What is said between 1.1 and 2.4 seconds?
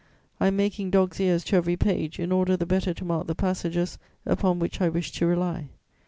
ears to every page, in